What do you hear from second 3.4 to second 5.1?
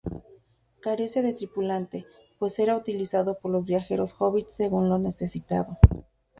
los viajeros hobbits según lo